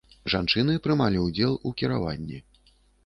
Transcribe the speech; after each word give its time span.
Жанчыны 0.33 0.77
прымалі 0.87 1.21
ўдзел 1.27 1.53
у 1.71 1.75
кіраванні. 1.83 2.41